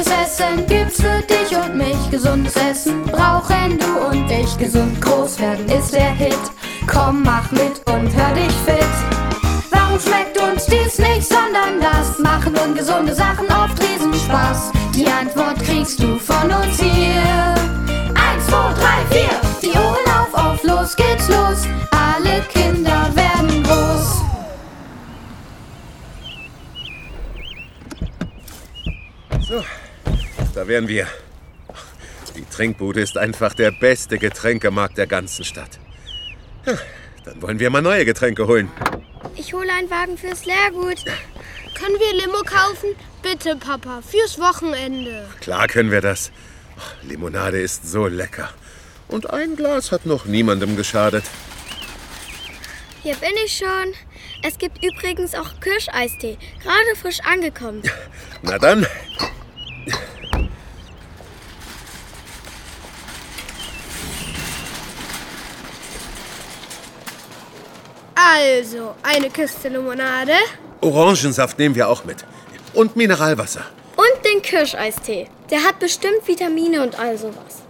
[0.00, 2.10] gutes Essen gibt's für dich und mich.
[2.10, 4.56] Gesundes Essen brauchen du und ich.
[4.56, 6.38] Gesund groß werden ist der Hit.
[6.86, 8.86] Komm, mach mit und hör dich fit.
[9.70, 12.18] Warum schmeckt uns dies nicht, sondern das?
[12.18, 14.72] Machen ungesunde Sachen oft Riesenspaß.
[14.94, 17.54] Die Antwort kriegst du von uns hier.
[18.14, 19.40] Eins, zwei, drei, vier.
[19.62, 21.66] Die Ohren auf, auf, los geht's los.
[21.90, 24.20] Alle Kinder werden groß.
[29.46, 29.64] So,
[30.60, 31.06] da wären wir.
[32.36, 35.78] Die Trinkbude ist einfach der beste Getränkemarkt der ganzen Stadt.
[36.66, 36.74] Ja,
[37.24, 38.70] dann wollen wir mal neue Getränke holen.
[39.36, 41.02] Ich hole einen Wagen fürs Lehrgut.
[41.74, 42.90] Können wir Limo kaufen?
[43.22, 45.26] Bitte, Papa, fürs Wochenende.
[45.40, 46.30] Klar können wir das.
[47.04, 48.50] Limonade ist so lecker.
[49.08, 51.24] Und ein Glas hat noch niemandem geschadet.
[53.02, 53.94] Hier bin ich schon.
[54.42, 57.82] Es gibt übrigens auch Kirscheistee, gerade frisch angekommen.
[58.42, 58.86] Na dann.
[68.32, 70.34] Also, eine Kiste Limonade.
[70.80, 72.18] Orangensaft nehmen wir auch mit.
[72.74, 73.64] Und Mineralwasser.
[73.96, 75.26] Und den Kirscheistee.
[75.50, 77.62] Der hat bestimmt Vitamine und all sowas.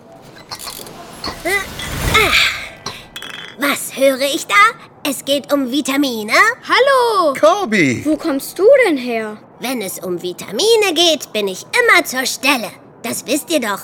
[3.58, 4.54] Was höre ich da?
[5.08, 6.34] Es geht um Vitamine?
[6.68, 7.34] Hallo!
[7.40, 8.02] Corby!
[8.04, 9.38] Wo kommst du denn her?
[9.60, 12.70] Wenn es um Vitamine geht, bin ich immer zur Stelle.
[13.02, 13.80] Das wisst ihr doch.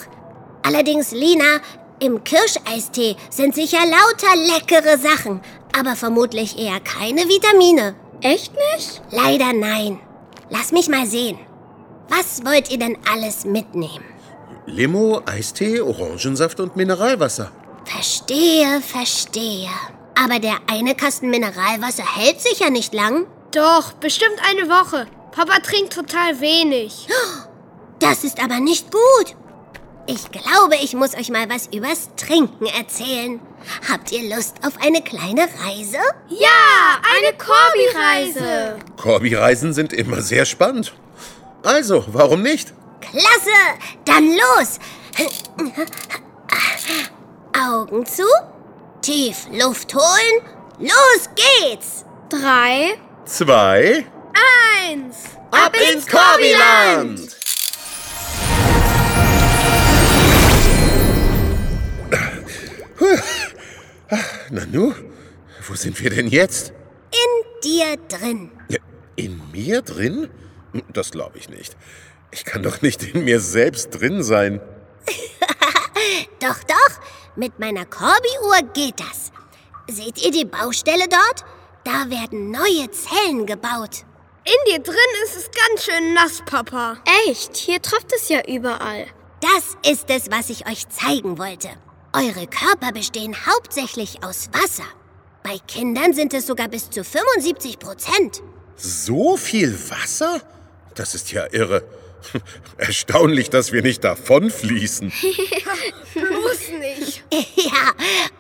[0.63, 1.61] Allerdings, Lina,
[1.99, 5.41] im Kirscheistee sind sicher lauter leckere Sachen,
[5.79, 7.95] aber vermutlich eher keine Vitamine.
[8.21, 9.03] Echt nicht?
[9.11, 10.01] Leider nein.
[10.49, 11.39] Lass mich mal sehen.
[12.09, 14.05] Was wollt ihr denn alles mitnehmen?
[14.67, 17.51] Limo, Eistee, Orangensaft und Mineralwasser.
[17.85, 19.69] Verstehe, verstehe.
[20.15, 23.27] Aber der eine Kasten Mineralwasser hält sich ja nicht lang.
[23.53, 25.07] Doch, bestimmt eine Woche.
[25.31, 27.07] Papa trinkt total wenig.
[27.99, 29.37] Das ist aber nicht gut.
[30.09, 33.41] Ich glaube, ich muss euch mal was übers Trinken erzählen.
[33.91, 35.99] Habt ihr Lust auf eine kleine Reise?
[36.29, 38.79] Ja, eine Korbi-Reise.
[38.97, 40.93] Corby-Reisen sind immer sehr spannend.
[41.65, 42.73] Also, warum nicht?
[43.01, 43.51] Klasse!
[44.05, 44.79] Dann los!
[47.59, 48.25] Augen zu,
[49.03, 50.43] tief Luft holen.
[50.79, 52.05] Los geht's!
[52.29, 52.97] Drei.
[53.25, 54.07] Zwei.
[54.85, 55.17] Eins.
[55.51, 57.36] Ab ins Corbyland!
[64.51, 64.95] Nanu,
[65.67, 66.73] wo sind wir denn jetzt?
[67.11, 68.51] In dir drin.
[69.17, 70.29] In mir drin?
[70.93, 71.77] Das glaube ich nicht.
[72.31, 74.61] Ich kann doch nicht in mir selbst drin sein.
[76.41, 77.01] Doch, doch,
[77.35, 79.33] mit meiner Corby-Uhr geht das.
[79.89, 81.45] Seht ihr die Baustelle dort?
[81.83, 84.05] Da werden neue Zellen gebaut.
[84.45, 86.99] In dir drin ist es ganz schön nass, Papa.
[87.27, 87.57] Echt?
[87.57, 89.07] Hier tropft es ja überall.
[89.41, 91.71] Das ist es, was ich euch zeigen wollte.
[92.17, 94.89] Eure Körper bestehen hauptsächlich aus Wasser.
[95.43, 98.43] Bei Kindern sind es sogar bis zu 75 Prozent.
[98.75, 100.41] So viel Wasser?
[100.95, 101.85] Das ist ja irre.
[102.79, 105.13] Erstaunlich, dass wir nicht davonfließen.
[106.15, 107.23] Bloß nicht.
[107.55, 107.93] Ja,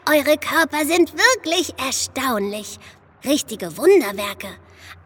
[0.07, 2.79] eure Körper sind wirklich erstaunlich.
[3.27, 4.49] Richtige Wunderwerke.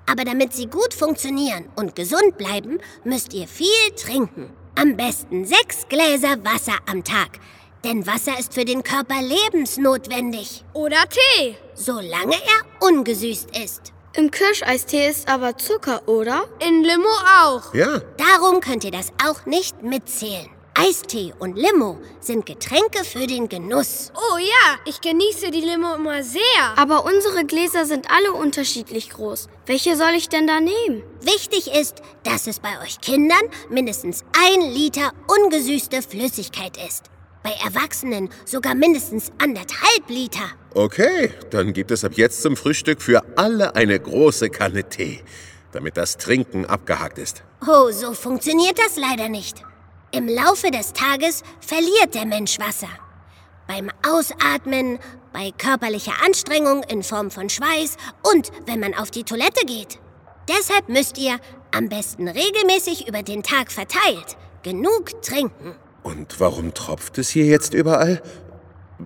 [0.06, 3.66] Aber damit sie gut funktionieren und gesund bleiben, müsst ihr viel
[3.96, 4.50] trinken.
[4.76, 7.40] Am besten sechs Gläser Wasser am Tag.
[7.84, 11.56] Denn Wasser ist für den Körper lebensnotwendig, Oder Tee.
[11.74, 13.92] solange er ungesüßt ist.
[14.14, 16.44] Im Kirscheistee ist aber Zucker, oder?
[16.66, 17.08] In Limo
[17.44, 17.72] auch.
[17.74, 20.50] Ja, Darum könnt ihr das auch nicht mitzählen.
[20.74, 24.12] Eistee und Limo sind Getränke für den Genuss.
[24.14, 26.40] Oh ja, ich genieße die Limo immer sehr.
[26.76, 29.48] Aber unsere Gläser sind alle unterschiedlich groß.
[29.66, 31.02] Welche soll ich denn da nehmen?
[31.22, 37.09] Wichtig ist, dass es bei euch Kindern mindestens ein Liter ungesüßte Flüssigkeit ist.
[37.42, 40.50] Bei Erwachsenen sogar mindestens anderthalb Liter.
[40.74, 41.32] okay.
[41.50, 45.22] Dann gibt es ab jetzt zum Frühstück für alle eine große Kanne Tee,
[45.72, 47.42] damit das Trinken abgehakt ist.
[47.66, 49.62] Oh, so funktioniert das leider nicht.
[50.12, 52.88] Im Laufe des Tages verliert der Mensch Wasser.
[53.66, 54.98] Beim Ausatmen,
[55.32, 57.96] bei körperlicher Anstrengung in Form von Schweiß
[58.32, 59.98] und wenn man auf die Toilette geht.
[60.48, 61.38] Deshalb müsst ihr,
[61.72, 65.76] am besten regelmäßig über den Tag verteilt, genug trinken.
[66.02, 68.22] Und warum tropft es hier jetzt überall?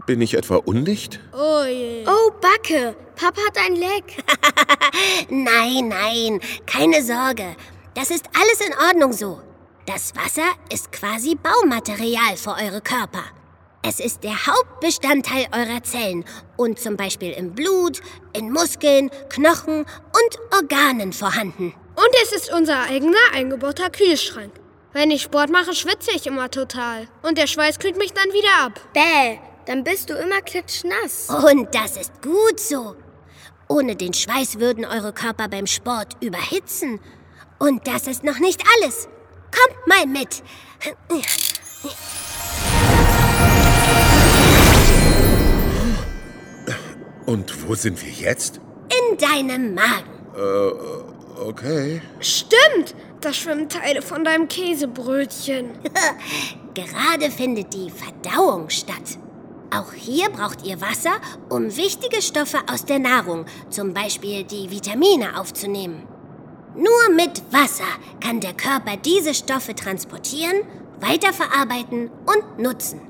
[0.07, 1.21] Bin ich etwa undicht?
[1.33, 2.05] Oh je.
[2.07, 2.97] Oh, Backe!
[3.17, 4.25] Papa hat ein Leck.
[5.31, 7.57] Nein, nein, keine Sorge.
[7.95, 9.41] Das ist alles in Ordnung so.
[9.87, 13.23] Das Wasser ist quasi Baumaterial für eure Körper.
[13.83, 16.25] Es ist der Hauptbestandteil eurer Zellen
[16.57, 18.01] und zum Beispiel im Blut,
[18.33, 21.75] in Muskeln, Knochen und Organen vorhanden.
[21.95, 24.53] Und es ist unser eigener eingebauter Kühlschrank.
[24.95, 27.09] Wenn ich Sport mache, schwitze ich immer total.
[27.23, 28.81] Und der Schweiß kühlt mich dann wieder ab.
[28.93, 31.31] Bäh, dann bist du immer klitschnass.
[31.31, 32.95] Und das ist gut so.
[33.67, 37.01] Ohne den Schweiß würden eure Körper beim Sport überhitzen.
[37.59, 39.09] Und das ist noch nicht alles.
[39.51, 40.45] Kommt mal mit.
[47.27, 48.61] Und wo sind wir jetzt?
[49.11, 50.13] In deinem Magen.
[51.37, 52.01] Okay.
[52.21, 55.71] Stimmt, da schwimmen Teile von deinem Käsebrötchen.
[56.75, 59.19] Gerade findet die Verdauung statt.
[59.75, 61.17] Auch hier braucht ihr Wasser,
[61.49, 66.07] um wichtige Stoffe aus der Nahrung, zum Beispiel die Vitamine, aufzunehmen.
[66.77, 67.85] Nur mit Wasser
[68.21, 70.63] kann der Körper diese Stoffe transportieren,
[71.01, 73.01] weiterverarbeiten und nutzen.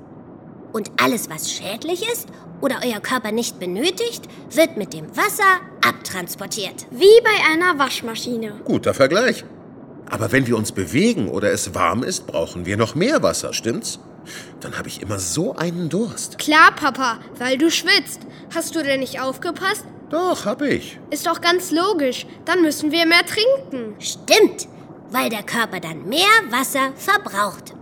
[0.73, 2.29] Und alles, was schädlich ist
[2.61, 6.87] oder euer Körper nicht benötigt, wird mit dem Wasser abtransportiert.
[6.91, 8.61] Wie bei einer Waschmaschine.
[8.65, 9.45] Guter Vergleich.
[10.15, 13.99] Aber wenn wir uns bewegen oder es warm ist, brauchen wir noch mehr Wasser, stimmt's?
[14.61, 16.39] Dann habe ich immer so einen Durst.
[16.39, 18.21] Klar, Papa, weil du schwitzt.
[18.55, 19.85] Hast du denn nicht aufgepasst?
[20.11, 21.01] Doch, hab ich.
[21.11, 22.27] Ist doch ganz logisch.
[22.45, 23.97] Dann müssen wir mehr trinken.
[23.99, 24.69] Stimmt,
[25.11, 27.75] weil der Körper dann mehr Wasser verbraucht.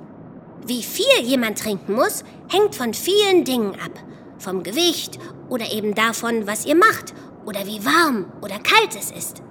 [0.67, 3.93] Wie viel jemand trinken muss, hängt von vielen Dingen ab.
[4.39, 5.19] Vom Gewicht
[5.51, 7.13] oder eben davon, was ihr macht
[7.45, 9.43] oder wie warm oder kalt es ist.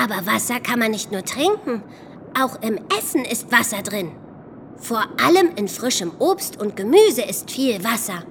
[0.00, 1.82] Aber Wasser kann man nicht nur trinken,
[2.38, 4.12] auch im Essen ist Wasser drin.
[4.78, 8.22] Vor allem in frischem Obst und Gemüse ist viel Wasser.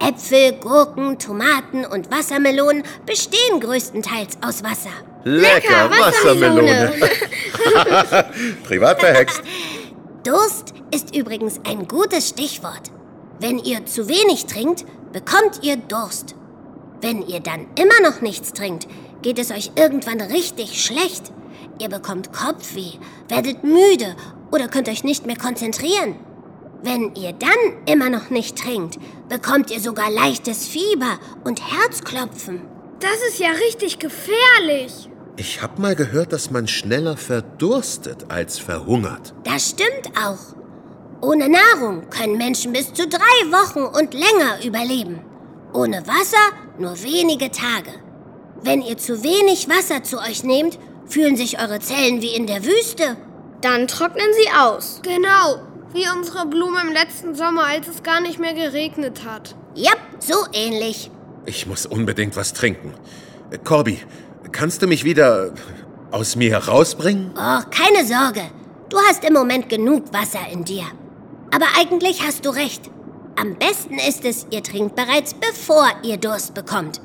[0.00, 4.90] Äpfel, Gurken, Tomaten und Wassermelonen bestehen größtenteils aus Wasser.
[5.22, 6.92] Lecker, Wassermelone.
[8.64, 9.40] Privat verhext.
[10.24, 12.90] Durst ist übrigens ein gutes Stichwort.
[13.40, 16.34] Wenn ihr zu wenig trinkt, bekommt ihr Durst.
[17.00, 18.86] Wenn ihr dann immer noch nichts trinkt,
[19.22, 21.32] geht es euch irgendwann richtig schlecht.
[21.78, 24.16] Ihr bekommt Kopfweh, werdet müde
[24.50, 26.16] oder könnt euch nicht mehr konzentrieren.
[26.82, 32.60] Wenn ihr dann immer noch nicht trinkt, bekommt ihr sogar leichtes Fieber und Herzklopfen.
[33.00, 35.08] Das ist ja richtig gefährlich.
[35.36, 39.34] Ich hab mal gehört, dass man schneller verdurstet als verhungert.
[39.44, 40.54] Das stimmt auch.
[41.20, 43.18] Ohne Nahrung können Menschen bis zu drei
[43.50, 45.20] Wochen und länger überleben.
[45.72, 48.03] Ohne Wasser nur wenige Tage.
[48.64, 52.64] Wenn ihr zu wenig Wasser zu euch nehmt, fühlen sich eure Zellen wie in der
[52.64, 53.18] Wüste.
[53.60, 55.00] Dann trocknen sie aus.
[55.02, 55.58] Genau,
[55.92, 59.54] wie unsere Blume im letzten Sommer, als es gar nicht mehr geregnet hat.
[59.74, 61.10] Ja, so ähnlich.
[61.44, 62.94] Ich muss unbedingt was trinken.
[63.64, 64.00] Corby,
[64.50, 65.52] kannst du mich wieder
[66.10, 67.32] aus mir rausbringen?
[67.36, 68.50] Oh, keine Sorge.
[68.88, 70.84] Du hast im Moment genug Wasser in dir.
[71.54, 72.90] Aber eigentlich hast du recht.
[73.38, 77.02] Am besten ist es, ihr trinkt bereits bevor ihr Durst bekommt.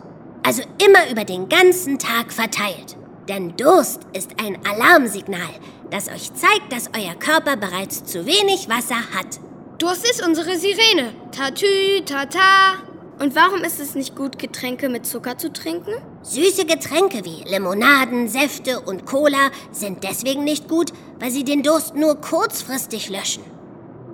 [0.50, 2.98] Also immer über den ganzen Tag verteilt.
[3.28, 5.54] Denn Durst ist ein Alarmsignal,
[5.92, 9.40] das euch zeigt, dass euer Körper bereits zu wenig Wasser hat.
[9.78, 11.14] Durst ist unsere Sirene.
[11.32, 12.80] Tatü, tata.
[13.20, 15.94] Und warum ist es nicht gut, Getränke mit Zucker zu trinken?
[16.24, 21.94] Süße Getränke wie Limonaden, Säfte und Cola sind deswegen nicht gut, weil sie den Durst
[21.94, 23.44] nur kurzfristig löschen.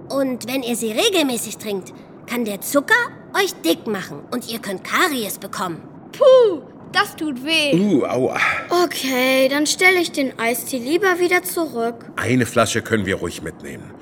[0.10, 1.94] Und wenn ihr sie regelmäßig trinkt,
[2.28, 2.94] kann der Zucker
[3.42, 5.95] euch dick machen und ihr könnt Karies bekommen.
[6.18, 7.78] Puh, das tut weh.
[7.78, 8.38] Uh, aua.
[8.84, 11.96] Okay, dann stelle ich den Eistee lieber wieder zurück.
[12.16, 13.94] Eine Flasche können wir ruhig mitnehmen.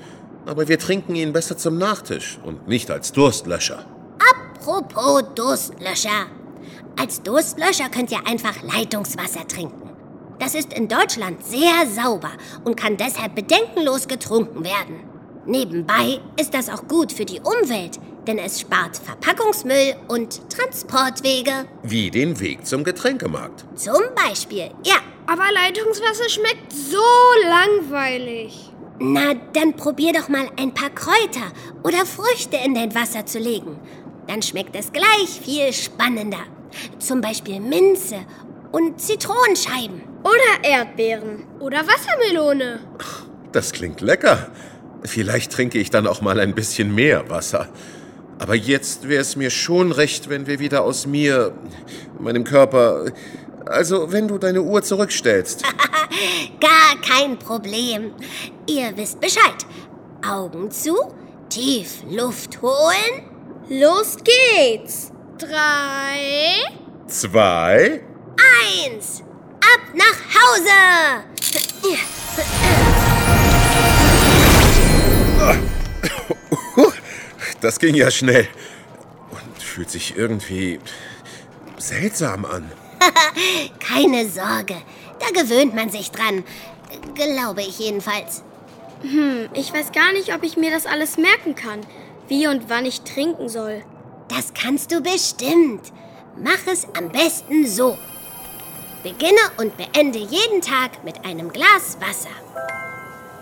[0.46, 3.84] Aber wir trinken ihn besser zum Nachtisch und nicht als Durstlöscher.
[4.32, 6.26] Apropos Durstlöscher.
[6.98, 9.90] Als Durstlöscher könnt ihr einfach Leitungswasser trinken.
[10.38, 12.30] Das ist in Deutschland sehr sauber
[12.64, 15.04] und kann deshalb bedenkenlos getrunken werden.
[15.46, 21.66] Nebenbei ist das auch gut für die Umwelt, denn es spart Verpackungsmüll und Transportwege.
[21.82, 23.64] Wie den Weg zum Getränkemarkt.
[23.76, 24.96] Zum Beispiel, ja.
[25.26, 26.98] Aber Leitungswasser schmeckt so
[27.48, 28.70] langweilig.
[28.98, 31.52] Na, dann probier doch mal ein paar Kräuter
[31.82, 33.80] oder Früchte in dein Wasser zu legen.
[34.28, 36.44] Dann schmeckt es gleich viel spannender.
[36.98, 38.16] Zum Beispiel Minze
[38.72, 40.02] und Zitronenscheiben.
[40.22, 41.44] Oder Erdbeeren.
[41.60, 42.80] Oder Wassermelone.
[43.52, 44.50] Das klingt lecker.
[45.04, 47.68] Vielleicht trinke ich dann auch mal ein bisschen mehr Wasser.
[48.38, 51.52] Aber jetzt wäre es mir schon recht, wenn wir wieder aus mir,
[52.18, 53.06] meinem Körper.
[53.66, 55.62] Also, wenn du deine Uhr zurückstellst.
[56.60, 58.12] Gar kein Problem.
[58.66, 59.66] Ihr wisst Bescheid.
[60.28, 60.96] Augen zu,
[61.48, 63.30] tief Luft holen.
[63.68, 65.10] Los geht's!
[65.38, 66.62] Drei.
[67.06, 68.02] Zwei.
[68.86, 69.22] Eins.
[69.60, 71.24] Ab nach Hause.
[77.64, 78.46] Das ging ja schnell.
[79.30, 80.80] Und fühlt sich irgendwie
[81.78, 82.70] seltsam an.
[83.80, 84.76] Keine Sorge.
[85.18, 86.44] Da gewöhnt man sich dran.
[87.14, 88.42] Glaube ich jedenfalls.
[89.00, 91.80] Hm, ich weiß gar nicht, ob ich mir das alles merken kann.
[92.28, 93.82] Wie und wann ich trinken soll.
[94.28, 95.90] Das kannst du bestimmt.
[96.36, 97.96] Mach es am besten so.
[99.02, 102.28] Beginne und beende jeden Tag mit einem Glas Wasser.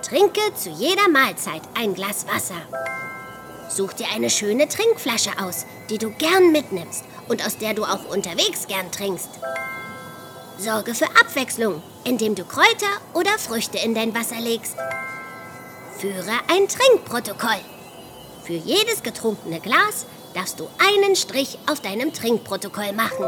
[0.01, 2.63] Trinke zu jeder Mahlzeit ein Glas Wasser.
[3.75, 8.05] Such dir eine schöne Trinkflasche aus, die du gern mitnimmst und aus der du auch
[8.11, 9.31] unterwegs gern trinkst.
[10.59, 14.77] Sorge für Abwechslung, indem du Kräuter oder Früchte in dein Wasser legst.
[15.99, 17.61] Führe ein Trinkprotokoll.
[18.45, 23.25] Für jedes getrunkene Glas darfst du einen Strich auf deinem Trinkprotokoll machen.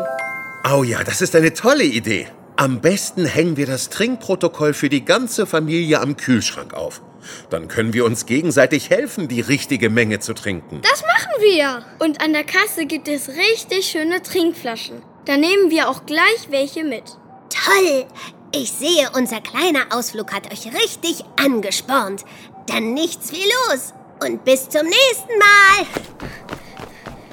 [0.71, 2.29] Oh ja, das ist eine tolle Idee.
[2.57, 7.03] Am besten hängen wir das Trinkprotokoll für die ganze Familie am Kühlschrank auf.
[7.51, 10.81] Dann können wir uns gegenseitig helfen, die richtige Menge zu trinken.
[10.83, 11.85] Das machen wir.
[11.99, 15.03] Und an der Kasse gibt es richtig schöne Trinkflaschen.
[15.25, 17.05] Da nehmen wir auch gleich welche mit.
[17.49, 18.07] Toll!
[18.55, 22.25] Ich sehe, unser kleiner Ausflug hat euch richtig angespornt.
[22.69, 23.95] Dann nichts wie los.
[24.25, 25.87] Und bis zum nächsten Mal.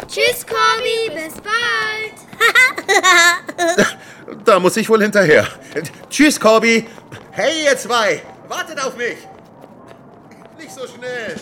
[0.07, 2.15] Tschüss, Corby, bis bald.
[4.45, 5.47] Da muss ich wohl hinterher.
[6.09, 6.87] Tschüss, Corby.
[7.31, 8.21] Hey, ihr zwei.
[8.47, 9.17] Wartet auf mich.
[10.57, 11.35] Nicht so schnell.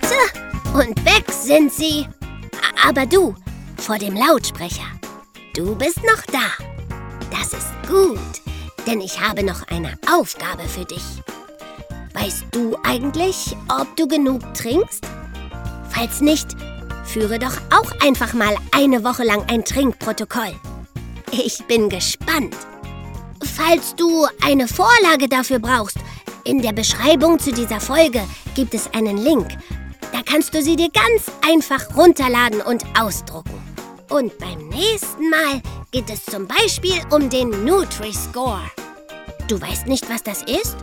[0.00, 0.42] Tja,
[0.74, 2.08] und weg sind sie.
[2.86, 3.34] Aber du,
[3.76, 4.86] vor dem Lautsprecher.
[5.54, 6.64] Du bist noch da.
[7.30, 8.18] Das ist gut,
[8.86, 11.04] denn ich habe noch eine Aufgabe für dich.
[12.14, 15.04] Weißt du eigentlich, ob du genug trinkst?
[15.90, 16.56] Falls nicht,
[17.04, 20.54] führe doch auch einfach mal eine Woche lang ein Trinkprotokoll.
[21.30, 22.56] Ich bin gespannt.
[23.42, 25.98] Falls du eine Vorlage dafür brauchst,
[26.44, 28.22] in der Beschreibung zu dieser Folge
[28.54, 29.48] gibt es einen Link.
[30.12, 33.62] Da kannst du sie dir ganz einfach runterladen und ausdrucken.
[34.08, 38.60] Und beim nächsten Mal geht es zum Beispiel um den Nutri-Score.
[39.48, 40.76] Du weißt nicht, was das ist?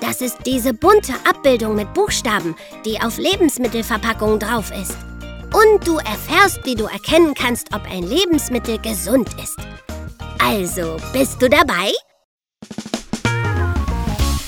[0.00, 4.96] Das ist diese bunte Abbildung mit Buchstaben, die auf Lebensmittelverpackungen drauf ist.
[5.54, 9.56] Und du erfährst, wie du erkennen kannst, ob ein Lebensmittel gesund ist.
[10.44, 11.92] Also, bist du dabei?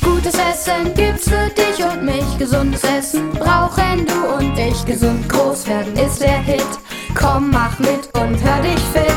[0.03, 2.39] Gutes Essen gibt's für dich und mich.
[2.39, 4.85] Gesundes Essen brauchen du und ich.
[4.85, 6.67] Gesund groß werden ist der Hit.
[7.15, 9.15] Komm, mach mit und hör dich fit.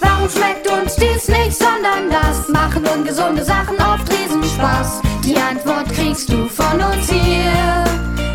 [0.00, 2.48] Warum schmeckt uns dies nicht, sondern das?
[2.48, 5.00] Machen ungesunde Sachen oft Riesenspaß.
[5.24, 7.84] Die Antwort kriegst du von uns hier.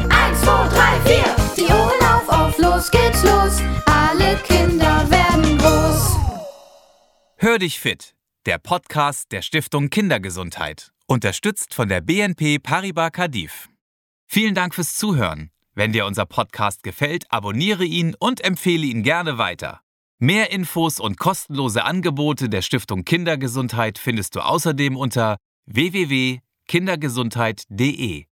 [0.10, 1.36] Eins, zwei, drei, vier.
[1.56, 2.02] Die Ohren
[2.34, 3.62] auf, los geht's los.
[3.86, 6.18] Alle Kinder werden groß.
[7.38, 13.70] Hör dich fit, der Podcast der Stiftung Kindergesundheit, unterstützt von der BNP Paribas Cardif.
[14.28, 15.50] Vielen Dank fürs Zuhören.
[15.75, 19.82] Wenn dir unser Podcast gefällt, abonniere ihn und empfehle ihn gerne weiter.
[20.20, 28.25] Mehr Infos und kostenlose Angebote der Stiftung Kindergesundheit findest du außerdem unter www.kindergesundheit.de.